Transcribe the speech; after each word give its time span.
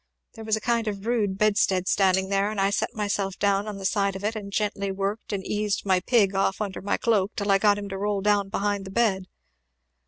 There 0.33 0.43
was 0.43 0.55
a 0.55 0.59
kind 0.61 0.87
of 0.87 0.97
a 0.97 0.99
rude 1.07 1.37
bedstead 1.37 1.87
standing 1.87 2.29
there; 2.29 2.49
and 2.49 2.59
I 2.59 2.71
set 2.71 2.95
myself 2.95 3.37
down 3.37 3.65
upon 3.67 3.77
the 3.77 3.85
side 3.85 4.15
of 4.15 4.23
it, 4.23 4.35
and 4.35 4.51
gently 4.51 4.91
worked 4.91 5.31
and 5.31 5.45
eased 5.45 5.85
my 5.85 5.99
pig 5.99 6.33
off 6.33 6.59
under 6.59 6.81
my 6.81 6.97
cloak 6.97 7.33
till 7.35 7.51
I 7.51 7.59
got 7.59 7.77
him 7.77 7.87
to 7.89 7.99
roll 7.99 8.21
down 8.21 8.49
behind 8.49 8.85
the 8.85 8.89
bed. 8.91 9.27